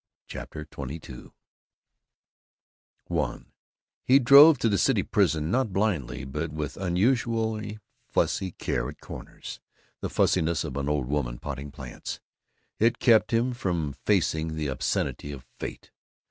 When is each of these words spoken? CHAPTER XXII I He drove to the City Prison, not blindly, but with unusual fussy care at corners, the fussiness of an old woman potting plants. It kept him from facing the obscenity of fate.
CHAPTER 0.25 0.65
XXII 0.73 1.27
I 3.15 3.39
He 4.03 4.17
drove 4.17 4.57
to 4.57 4.67
the 4.67 4.79
City 4.79 5.03
Prison, 5.03 5.51
not 5.51 5.71
blindly, 5.71 6.25
but 6.25 6.51
with 6.51 6.75
unusual 6.75 7.61
fussy 8.07 8.49
care 8.53 8.89
at 8.89 8.99
corners, 8.99 9.59
the 9.99 10.09
fussiness 10.09 10.63
of 10.63 10.75
an 10.75 10.89
old 10.89 11.05
woman 11.05 11.37
potting 11.37 11.69
plants. 11.69 12.19
It 12.79 12.97
kept 12.97 13.29
him 13.31 13.53
from 13.53 13.93
facing 13.93 14.55
the 14.55 14.69
obscenity 14.69 15.31
of 15.31 15.45
fate. 15.59 15.91